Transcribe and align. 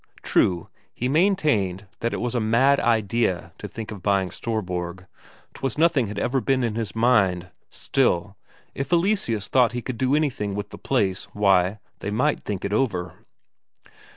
True, 0.23 0.67
he 0.95 1.07
maintained 1.07 1.85
that 1.99 2.11
it 2.11 2.19
was 2.19 2.33
a 2.33 2.39
mad 2.39 2.79
idea 2.79 3.53
to 3.59 3.67
think 3.67 3.91
of 3.91 4.01
buying 4.01 4.31
Storborg, 4.31 5.05
'twas 5.53 5.77
nothing 5.77 6.07
had 6.07 6.17
ever 6.17 6.41
been 6.41 6.63
in 6.63 6.73
his 6.73 6.95
mind; 6.95 7.51
still, 7.69 8.35
if 8.73 8.91
Eleseus 8.91 9.47
thought 9.47 9.73
he 9.73 9.81
could 9.83 9.99
do 9.99 10.15
anything 10.15 10.55
with 10.55 10.69
the 10.71 10.79
place, 10.79 11.25
why, 11.33 11.77
they 11.99 12.09
might 12.09 12.39
think 12.43 12.65
it 12.65 12.73
over. 12.73 13.13